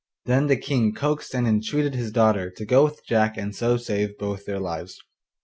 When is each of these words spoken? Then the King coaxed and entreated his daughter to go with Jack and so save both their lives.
Then 0.25 0.47
the 0.47 0.57
King 0.57 0.95
coaxed 0.95 1.35
and 1.35 1.45
entreated 1.45 1.93
his 1.93 2.11
daughter 2.11 2.49
to 2.49 2.65
go 2.65 2.83
with 2.85 3.05
Jack 3.05 3.37
and 3.37 3.55
so 3.55 3.77
save 3.77 4.17
both 4.17 4.45
their 4.47 4.59
lives. 4.59 4.99